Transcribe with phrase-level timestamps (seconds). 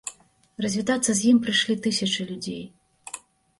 [0.65, 2.61] Развітацца з ім прыйшлі тысячы людзей.